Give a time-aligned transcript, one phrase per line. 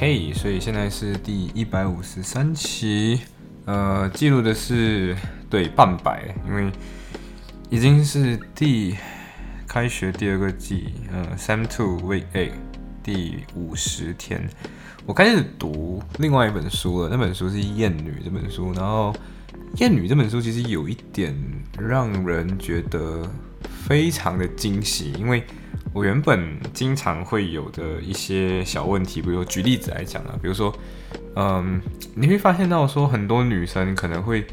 [0.00, 3.18] 嘿所以现在是第一百五十三期，
[3.64, 5.16] 呃，记录的是
[5.50, 6.70] 对半百，因为
[7.68, 8.94] 已经是第
[9.66, 12.52] 开学第二个季，呃，Sem Two Week Eight
[13.02, 14.48] 第五十天，
[15.04, 19.12] 我开始读另外一本书了，那本书是《艳女》这本书，然后
[19.80, 21.34] 《艳女》这本书其实有一点
[21.76, 23.28] 让人觉得
[23.84, 25.42] 非常的惊喜，因为。
[25.94, 30.72] 我原本经常会有的一些小问题，比如举例子来讲啊，比如说，
[31.34, 31.80] 嗯，
[32.14, 34.46] 你会发现到说很多女生可能会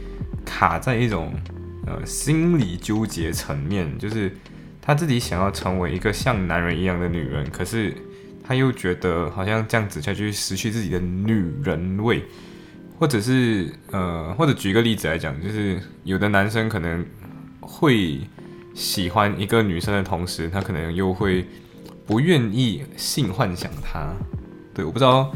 [0.46, 1.34] 卡在一种
[1.86, 4.36] 呃心理纠结层面，就是
[4.82, 7.94] 她自己想要成为一个像男人一样的女人，可是
[8.44, 12.24] 她又觉得好像这样子下去失去自己的女人味，
[12.98, 17.06] 或者是呃，或者举一个例子来讲，就是有的男生可能
[17.60, 18.22] 会。
[18.76, 21.48] 喜欢一个女生的同时，他可能又会
[22.06, 24.14] 不愿意性幻想她。
[24.74, 25.34] 对，我不知道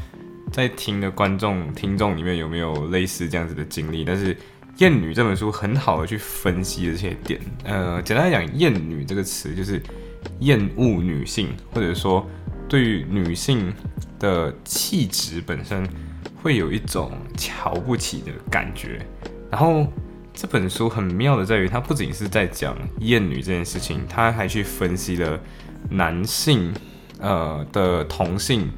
[0.52, 4.04] 在听的观众、听众里面有没有类似这样子的经历。
[4.04, 4.36] 但是
[4.80, 7.40] 《厌女》这本书很好的去分析这些点。
[7.64, 9.82] 呃，简单来讲，“厌女”这个词就是
[10.42, 12.30] 厌恶女性，或者说
[12.68, 13.74] 对于女性
[14.20, 15.88] 的气质本身
[16.44, 19.00] 会有一种瞧不起的感觉。
[19.50, 19.88] 然后。
[20.42, 25.38] 这本书很妙的在于，它不仅是在讲厌女这件事情，它还去分析了
[25.90, 26.74] 男性
[27.20, 28.70] 呃的同性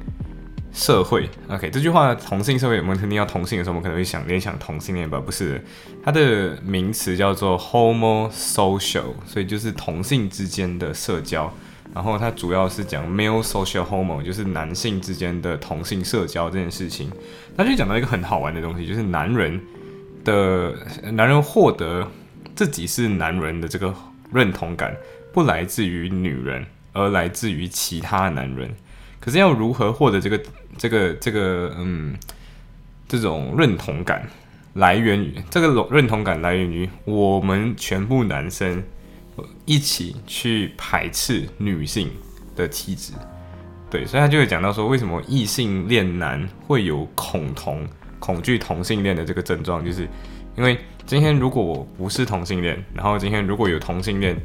[0.72, 1.30] 社会。
[1.48, 5.20] OK，这句话同性社会，我们肯定要同性的时候，我们可能会想联想同性恋吧？
[5.24, 5.64] 不是，
[6.02, 11.48] 它的名词叫做 homosocial，所以就是同性之间的社交。
[11.94, 17.08] 然后它主要是讲 male social homo，就是男性之间的同性社交这件事情。
[17.56, 19.60] 它就讲到一个很好玩的东西，就是男人。
[20.24, 20.74] 的
[21.12, 22.10] 男人获得
[22.54, 23.94] 自己是男人的这个
[24.32, 24.96] 认同感，
[25.32, 28.70] 不来自于女人，而来自于其他男人。
[29.20, 30.42] 可是要如何获得这个
[30.76, 32.16] 这个这个嗯
[33.08, 34.28] 这种认同感，
[34.74, 38.82] 来源于这个认同感来源于我们全部男生
[39.64, 42.10] 一起去排斥女性
[42.56, 43.12] 的气质。
[43.90, 47.86] 对，所以他就会讲到说，为什么异性恋男会有恐同。
[48.22, 50.08] 恐惧同性恋的这个症状，就是
[50.56, 54.40] 因为今天如果我不是同性恋，然后今天如果有同性恋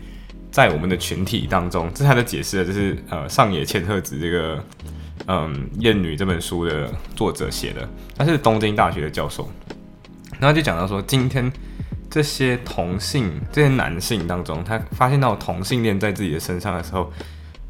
[0.51, 4.63] 在我们的群体当中，这是他的解释，这是呃上野千鹤子这个
[5.27, 7.87] 嗯《艳女》这本书的作者写的，
[8.17, 9.47] 他是东京大学的教授，
[10.39, 11.51] 然后就讲到说，今天
[12.09, 17.13] 这些同性这些男性当中，他发现到同性恋在自己的身上的时候，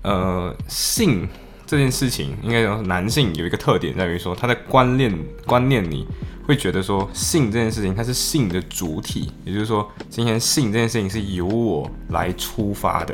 [0.03, 1.28] 呃性。
[1.67, 5.13] 这件事情应该说，男性有一个特点在于说，他的观念
[5.45, 6.07] 观念里
[6.47, 13.13] 会觉得说，性这件事情它是性的主体，也就是说，今天性这件事情是由我来出发的，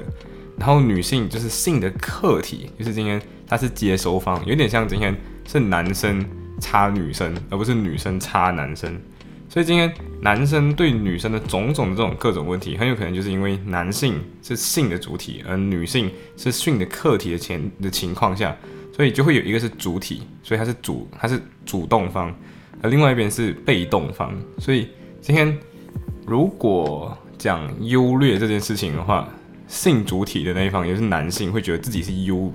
[0.56, 5.16] 然后女性就是性的客体，就是今天她是接收方，有点像今天
[5.48, 6.24] 是男生
[6.60, 9.02] 插女生，而不是女生插男生。
[9.54, 18.58] 所以今天男生对女生的种种的这种各种问题，很有可能就是因为男性是性的主体，而女性是性的客体的前的情况下，
[18.92, 22.34] 所以就会有一个是主体，所以他是主，他是主动方，
[22.82, 24.36] 而另外一边是被动方。
[24.58, 24.88] 所以
[25.22, 25.56] 今天
[26.26, 29.30] 如果讲优劣这件事情的话，
[29.68, 32.52] 性主体的那一方也就是男性，会觉得自己是优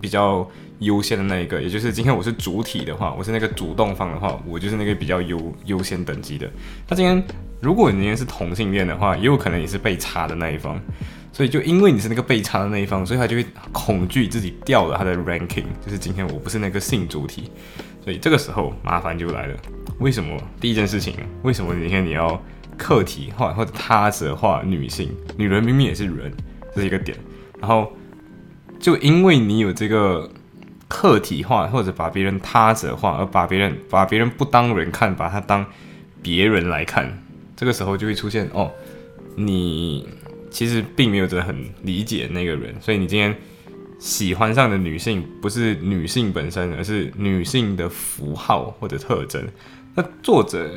[0.00, 0.48] 比较。
[0.80, 6.46] 优先的那一个，也就是今天我是主体的话，我是那个主动方的话，我就是那个比较优优先等级的。
[6.86, 7.24] 那今天
[7.62, 10.78] 如果你今天是同性恋的话，也有可能你是被插的那一方，
[11.32, 17.50] 所以就因为你是那个被插的那一方，所以他就会恐惧自己掉了他的 ranking，就是今天我不是那个性主体，
[18.04, 19.56] 所以这个时候麻烦就来了。
[19.98, 20.36] 为什么？
[20.60, 22.42] 第一件事情，为什么今天你要
[22.76, 25.10] 客体化或者他者化女性？
[25.36, 26.32] 女人明明也是人，
[26.74, 27.16] 这是一个点。
[27.60, 27.92] 然后
[28.78, 30.30] 就因为你有这个。
[30.88, 35.66] 客体化或者把别人他者化，而把别人把别人不当人看，把他当
[36.22, 37.24] 别人来看，
[37.56, 38.70] 这个时候就会出现哦，
[39.34, 40.08] 你
[40.48, 43.36] 其实并没有真的很理解那个人，所以你今天
[43.98, 49.44] 喜欢上的女性不是女性本身，而是女性的符号或者特征。
[49.96, 50.70] 那作者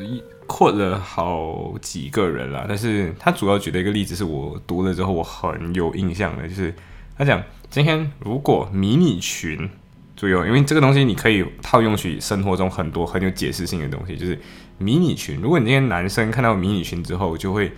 [0.47, 6.73] 扩了好几个人啦，但是他主要举的一个例子是我读了之后我很有印象的，就是
[7.15, 9.69] 他讲今天如果迷你裙。
[10.15, 14.37] 注意哦，因为这个东西你可以套用去生活中很多很有解释性的东西，就是
[14.77, 15.39] 迷你裙。
[15.41, 17.71] 如果你今天男生看到迷你裙之后就会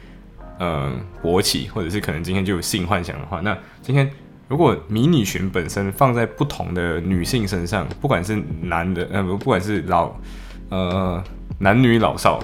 [0.57, 4.09] 嗯勃起，或者是可能今天就有性幻想的话，那今天
[4.47, 10.11] 如果迷你裙本身放在不同的女性身上，不管是男的呃不不管是老
[10.71, 11.23] 呃
[11.59, 12.44] 男女老少，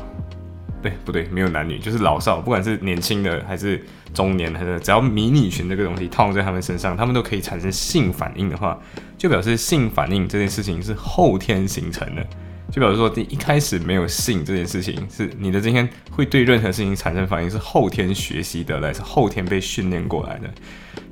[0.84, 1.28] 对不对？
[1.30, 3.84] 没有男女，就是老少，不管是年轻的还是。
[4.14, 8.80] 中年还是只要迷你裙这个东西套在他们身上，他们都可以产生性反应的话，
[9.16, 12.26] 就表示性反应这件事情是后天形成的。
[12.72, 20.48] 就表示说，你一开始没有性这件事情，是你的今天会对任何事情产生反应，是后天学习得来，是后天被训练过来的。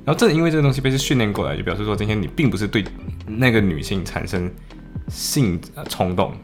[0.04, 2.82] 然后正因为这个东西被是训练过来，就表示说，今天你并不是对
[3.26, 4.50] 那个女性产生
[5.08, 6.34] 性冲动，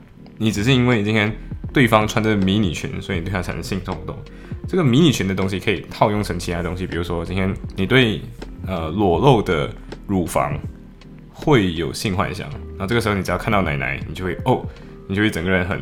[0.42, 1.32] 你只是因为你今天
[1.72, 4.18] 对方穿着迷你裙，所以你对他产生性冲动。
[4.66, 8.20] 这个迷你裙的东西可以套用成其他东西，比如说今天你对
[8.66, 9.72] 呃裸露的
[10.08, 10.58] 乳房
[11.32, 14.66] 会有性幻想，那这个时候你只要看到奶奶，你就会哦，
[15.06, 15.80] 你就会整个人很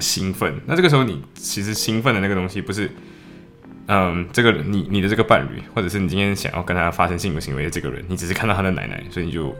[0.00, 0.60] 兴奋。
[0.66, 2.90] 那这个时候你其实兴奋的那个东西不是
[3.86, 9.54] 嗯这个你你的这个伴侣，或者是你今天想要跟他发生性行为的这个人，你只是看到他的奶奶，所以你就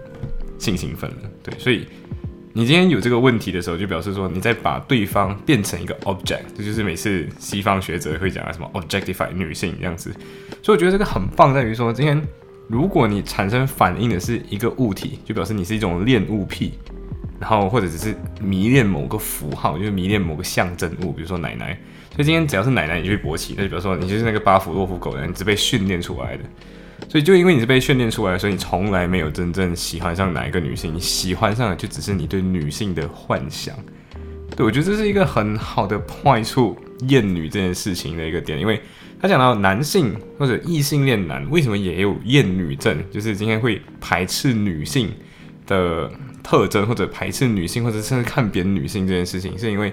[0.59, 1.17] 性兴奋了。
[1.43, 1.87] 对，所以。
[2.55, 10.13] 你今天有这个问题的时候，就表示说你在把对方变成一个 object，这就是每次西方学者会讲的什么 objectify 女性这样子。
[10.63, 12.21] 所以我觉得这个很棒，在于说今天
[12.69, 16.75] 如果你产生反应的是一个物体，就表示你是一种恋物癖，
[17.41, 21.79] 然后或者只是迷恋某个符号，就是迷恋某个象征物，比如说奶奶。
[22.15, 26.45] 所以今天只要是奶奶，你就会勃起，那就比如说你就是那个巴甫洛夫狗人，只被训练出来的。
[27.09, 33.75] 所以，就因为你是被训练出来的，所以你从来没有真正喜欢上哪一个女性，你喜欢上的就只是你对女性的幻想。
[34.57, 36.77] 对我觉得这是一个很好的坏处，
[37.09, 38.81] 厌女这件事情的一个点，因为
[39.21, 45.11] 他讲到男性或者异性恋男为什么也有厌女症，就是今天会排斥女性
[45.67, 46.11] 的
[46.43, 49.93] 特征，或者排斥女性，或者甚至看扁女性这件事情，是因为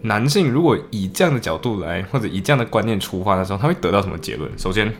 [0.00, 4.50] 男性如果以这样的角度来，或者以这样的观念出发的时候，他会得到什么结论？
[4.58, 4.92] 首先。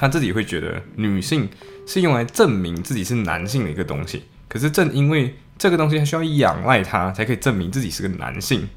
[0.00, 1.48] 他自己会觉得女性
[1.84, 8.68] 是用来证明自己是男性的一个东西，可是正因为这个东西，他需要仰赖他才可以证明自己是个男性，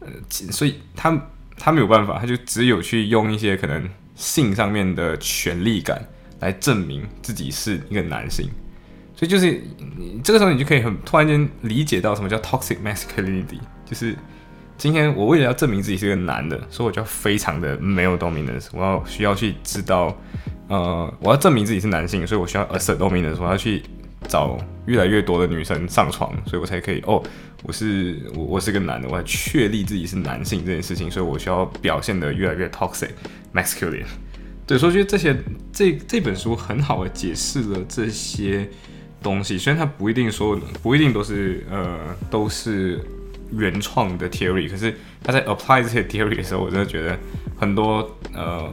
[0.00, 1.16] 呃，所以他
[1.56, 6.04] 他没有办法，他就只有去用一些可能性上面的权利感
[6.40, 8.50] 来证明自己是一个男性，
[9.14, 9.62] 所以就是
[9.96, 14.16] 你这个时候你就可以很突然间理解到什么叫 toxic masculinity，就是。
[14.78, 18.68] 今天我为了要证明自己是个男的，所以我就非常的没有 dominance。
[18.72, 20.16] 我要需要去知道，
[20.68, 23.38] 呃，我要证明自己是男性，所以我需要 assert dominance。
[23.40, 23.82] 我要去
[24.28, 27.20] 找越来越多的女生上床，所以我才可以哦，
[27.64, 33.10] 我是我我是个男的，我要确立自己是男性这件事情，所以我需要表现的越来越 toxic
[33.52, 34.06] masculine。
[34.64, 35.36] 对，所以觉得这些
[35.72, 38.70] 这这本书很好的解释了这些
[39.20, 41.98] 东西，虽然它不一定说不一定都是呃
[42.30, 43.04] 都是。
[43.50, 47.18] 原创的 theory，可是他在 apply 这些 theory 的时候，我真的觉得
[47.56, 48.70] 很多呃，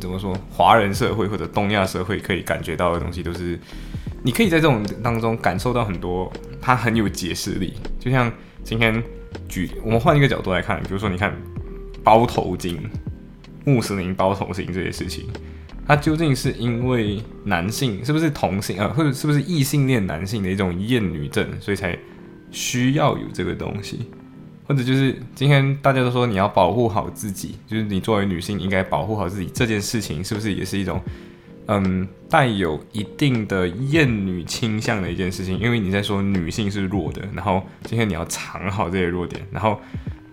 [0.00, 3.58] 怎么说，华人社会或者东亚社会可以感觉到的东西，都是
[4.22, 7.74] 你可以在这种当中感受到很多，它很有解释力。
[7.98, 8.32] 就像
[8.64, 9.02] 今天
[9.48, 11.36] 举，我们换一个角度来看，比如说你看
[12.02, 12.78] 包头巾、
[13.64, 15.26] 穆斯林包头巾这些事情，
[15.86, 21.98] 它究竟是因为男性是不是同性啊，或者是不是异性恋男性的一种厌女症，所以才。
[22.50, 24.08] 需要有这个东西，
[24.66, 31.00] 或者就是今天大家都说你要保护好自己，就是你作为女性应该保护好自己这件事情，是不是也是一种
[31.66, 35.58] 嗯带有一定的厌女倾向的一件事情？
[35.58, 39.78] 因为你在说女性是弱的，然后今天你要藏好这些弱点，然后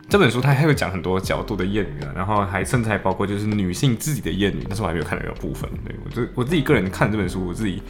[0.07, 5.69] 这本书它还会讲很多角度的厌女啊，然后还甚至还包括就是女性自己的厌女，但是我还没有看到有部分。
[5.85, 7.81] 对我自我自己个人看这本书，我自己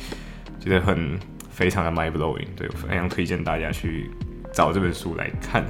[0.60, 1.20] 觉得很。
[1.56, 4.12] 非常的 mind blowing，对我非常推荐大家去
[4.52, 5.64] 找这本书来看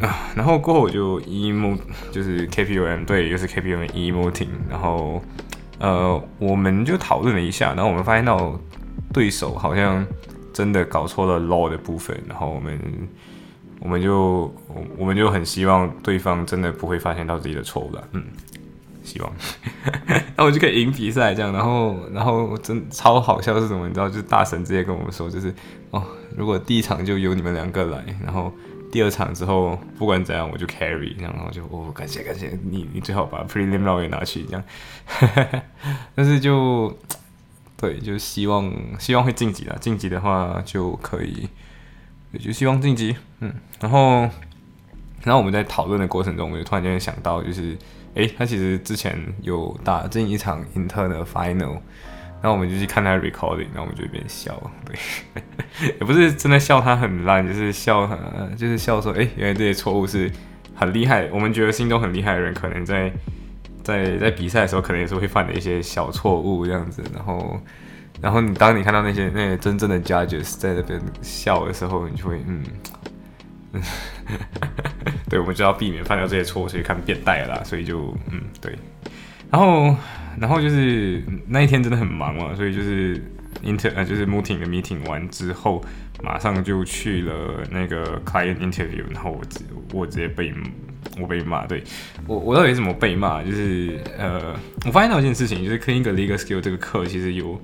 [0.00, 0.28] 啊。
[0.34, 1.78] 然后过后我就 emo，
[2.10, 4.48] 就是 K P M，对，又是 K P U M emoting。
[4.68, 5.22] 然后
[5.78, 8.58] 呃，我们就讨论了一下，然后我们发现到
[9.12, 10.04] 对手好像
[10.52, 12.20] 真的搞错了 law 的部分。
[12.28, 12.80] 然后我们
[13.78, 14.52] 我们就
[14.98, 18.24] 我们就很希望对方真的不会发现到自己的错误了，嗯。
[19.12, 19.32] 希望，
[20.36, 23.86] 那我就可以赢比赛这样，然后，然后真超好笑是什么？
[23.86, 25.54] 你知道，就是大神直接跟我们说，就是
[25.90, 26.02] 哦，
[26.34, 28.50] 如果第一场就由你们两个来，然后
[28.90, 34.64] 第二场之后不管怎样我就 carry，然后就哦，感谢感谢你，你最好把 preliminary 拿去这样，
[36.14, 36.96] 但是就
[37.76, 41.48] 对，就希望希望会晋级了，晋级的话就可以，
[42.40, 44.20] 就希望晋级，嗯，然后，
[45.22, 47.76] 然后我们在讨论的过程中，我就突然间想到，就是。
[48.14, 51.78] 诶，他其实之前有打进一场 Inter 的 final，
[52.40, 54.96] 然后我们就去看他 recording，然后我们就一边笑， 对，
[55.86, 58.16] 也不是真的笑他很烂，就是笑他，
[58.56, 60.30] 就是笑说，哎，原来这些错误是
[60.74, 63.10] 很厉害，我们觉得心中很厉害的人，可能在
[63.82, 67.02] 在在比赛的时候，可能也是会犯的一些小错误这样子。
[67.14, 67.60] 然后，
[68.20, 72.62] 然后你当你看到那些那些真正的 judges 在那边笑的时候，你就会，嗯，
[75.32, 78.70] 对，我们就要避免犯掉这些错误，所以看变态啦，所以就，嗯，对。
[79.50, 79.96] 然后，
[80.38, 83.16] 然后就是那一天真的很忙嘛，所以就是
[83.64, 85.82] inter 呃就是 meeting 的 meeting 完之后，
[86.22, 89.60] 马上就去了那个 client interview，然后我直
[89.94, 90.52] 我直接被
[91.18, 91.82] 我被骂，对
[92.26, 93.42] 我我到底怎么被骂？
[93.42, 97.58] 就是呃，我发现到一件事情，就是 clean 个 legal skill 这个课其实有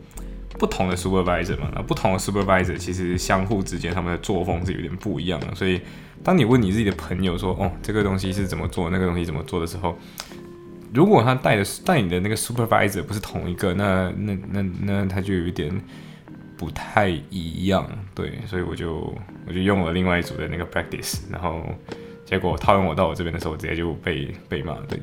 [0.58, 5.80] 不同的 supervisor 嘛，那不同的 supervisor 其实相互之间他们的作风是有点不一样的，所以
[6.24, 9.96] 当你问你自己的朋友说，哦，这个东西是怎么做，那个东西怎么做的时候。
[10.94, 15.70] 如果他带的带你的那个 supervisor 不是同一个，那那那那他就有一点
[16.56, 19.14] 不太一样，对，所以我就
[19.46, 21.62] 我就用了另外一组的那个 practice，然后
[22.24, 24.98] 结果套用我到我这边的时候，我直接就被被骂，对，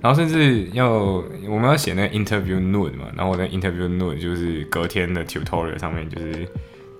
[0.00, 6.48] 然后甚至要我们要写那个 interview note 嘛，然后我那 interview note 就是隔天的 tutorial 上面，就是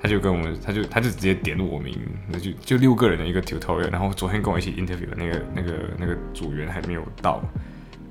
[0.00, 7.42] 他就跟我们，他就他就直接点我名，那就就六个人的一个 tutorial，然后昨天跟我一起 interview 的那个那个那个组员还没有到。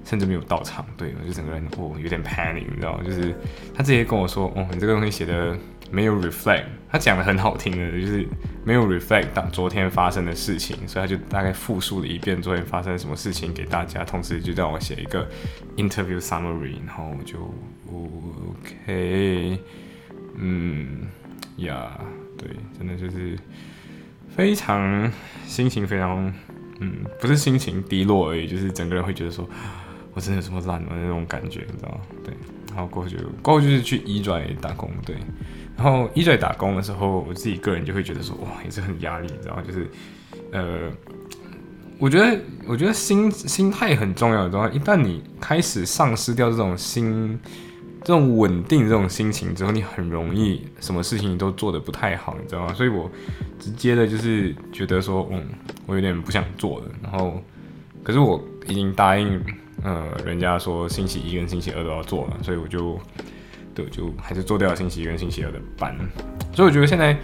[0.06, 3.32] 甚至没有到场，对我就整个人哦有点 panic，你知道吗就是
[3.76, 5.56] 他直接跟我说，哦，你这个东西写的
[5.92, 8.26] 没有 reflect，他讲的很好听的，就是
[8.64, 15.28] 没有 reflect 到昨天发生的事情，所以他就大概复述了一遍昨天发生什么事情给大家，同时就让我写一个
[15.78, 17.54] interview summary，然后就
[17.92, 19.60] OK，
[20.36, 21.08] 嗯
[21.58, 22.00] 呀，
[22.38, 23.38] 对，真的就是
[24.36, 25.12] 非常
[25.46, 26.34] 心情非常，
[26.80, 29.50] 嗯，不是心情低落而已，就是整个人会觉得说。
[30.12, 32.02] 我真的这么烂的那种感觉，你知道吗？
[32.26, 32.34] 对，
[32.70, 35.16] 然后过后就过后就是去一拽打工，对，
[35.80, 39.62] 然后一在打工的时候，我自己个人就会觉得说，哇，也是很压力，你知道？
[39.62, 39.88] 就是，
[40.52, 40.92] 呃，
[41.98, 44.70] 我觉得我觉得心心态很重要，你知道吗？
[44.74, 47.40] 一旦你开始丧失掉这种心
[48.02, 52.74] 这种稳定这种心情之后，你很容易什么事情都做得不太好，你知道吗？
[52.74, 53.10] 所以我
[53.58, 55.42] 直接的就是觉得说，嗯，
[55.86, 57.42] 我有点不想做了，然后
[58.04, 59.42] 可是我已经答应。
[59.82, 63.00] 呃，人家说星期一跟星期二都要做了，所以我就，
[63.74, 65.96] 对，就还是做掉星期一跟星期二的班。
[66.54, 67.18] 所以我觉得现在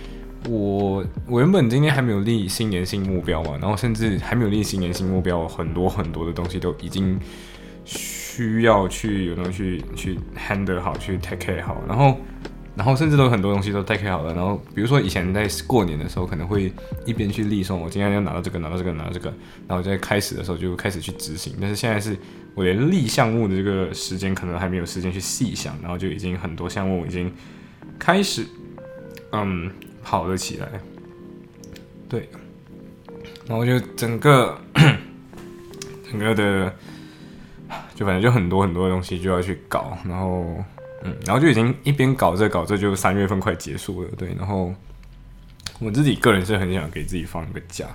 [0.49, 7.19] 我我原本今天还没有立新年新目标嘛，然后甚至还没有立新年新目标，很多很多的东西都已经
[7.83, 12.17] 需要去有东西去去 handle 好，去 take care 好，然后。
[12.75, 16.71] 然后甚至都很多东西都 take 好了，然后比如说以前在过年的时候，可能会
[17.05, 19.33] 一边去立送，我今天要拿到这个，拿到这个，拿到这个，
[19.65, 21.55] 然后在开始的时候就开始去执行。
[21.61, 22.17] 但是现在是
[22.53, 27.33] 我连立项目的这个时间可能还没有时间去细想，然后就已经很多项目已经
[27.97, 28.45] 开始
[29.31, 29.71] 嗯
[30.03, 30.67] 跑了起来。
[32.09, 32.27] 对，
[33.47, 34.59] 然后就整个
[36.11, 36.75] 整个的
[37.95, 40.61] 就反正就很多很多东西就要去搞，然后。
[41.05, 44.33] 嗯，然后就已经一边搞这搞这，就三月份快结束了，对。
[44.37, 44.73] 然后
[45.79, 47.85] 我自己个人是很想给自己放一个假，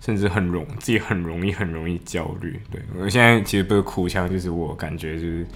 [0.00, 5.46] 甚至很容自己很容易很容易焦虑，对我现在其实不是哭腔，就是我感觉就是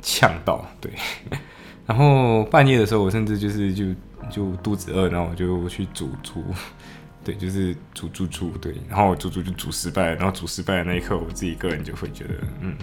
[0.00, 0.92] 呛到，对。
[1.86, 3.84] 然后半夜的时候，我甚至就是就
[4.30, 6.42] 就肚子饿，然后我就去煮猪，
[7.24, 8.74] 对，就是煮猪猪，对。
[8.88, 12.76] 然后煮猪就煮失败，然后煮失败的那一刻，我自己个人就会觉得，嗯。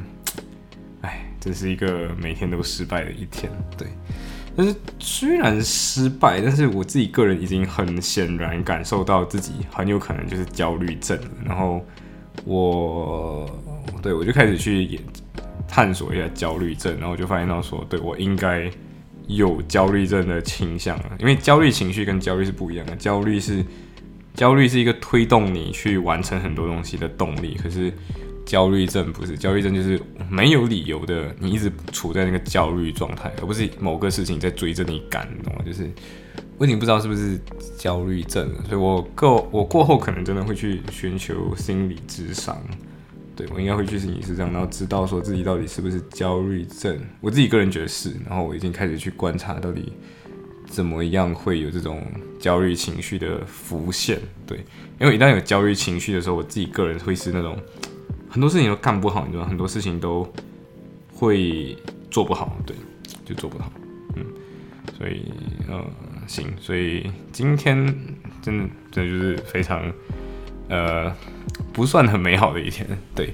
[1.01, 3.87] 哎，这是一个每天都失败的一天，对。
[4.55, 11.27] 但是虽然失败，但是我自己个人已经很显然感受到自己很有可能就是焦虑症了。
[11.45, 11.83] 然后
[12.45, 13.49] 我，
[14.03, 14.99] 对我就开始去
[15.67, 18.69] 探索一下焦虑症，然后我就发现到说，对我应该
[19.25, 21.11] 有焦虑症的倾向了。
[21.17, 23.65] 因为焦虑情绪跟焦虑是不一样的，焦虑是
[24.35, 27.91] 焦虑是一个推动你去完成很多东西的动力，可是。
[28.51, 29.97] 焦虑症不是焦虑症，就是
[30.29, 35.61] 没有理由的，你一直处在那个焦虑状态，而不是某个事情在追着你赶，懂吗？
[35.65, 35.89] 就是
[36.57, 37.39] 我已经不知道是不是
[37.77, 42.61] 焦虑症了，所以我过我过后可能真的会去寻求心理智商，
[43.37, 46.99] 对我应该会去心理智商，然后知道说自己到底是不是焦虑症。
[47.21, 49.93] 我自己个人觉得是，然后我已经开始去观察到底
[50.65, 52.05] 怎么样会有这种
[52.37, 54.57] 焦虑情绪的浮现，对，
[54.99, 57.57] 因为一旦有焦虑情绪的时候，我自己个人会是那种。
[58.31, 60.27] 很多事情都干不好，你知道，很多事情都
[61.13, 61.77] 会
[62.09, 62.75] 做不好，对，
[63.25, 63.71] 就做不好，
[64.15, 64.25] 嗯，
[64.97, 65.31] 所以
[65.67, 65.83] 呃，
[66.25, 67.85] 行，所以今天
[68.41, 69.83] 真的真的就是非常
[70.69, 71.13] 呃
[71.73, 73.33] 不算很美好的一天，对，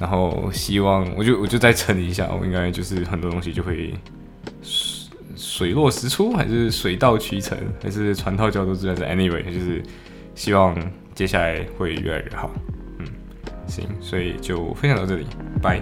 [0.00, 3.94] 然后希望我就我就再撑一下，我应该就是很多东西就会。
[5.36, 9.82] 水落石出，还是水到渠成，还是船到桥头自然直？Anyway，就是
[10.34, 10.76] 希望
[11.14, 12.50] 接下来会越来越好。
[13.70, 15.26] 行所以就分享到这里
[15.62, 15.80] 拜。